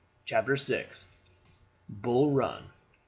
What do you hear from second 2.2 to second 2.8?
RUN.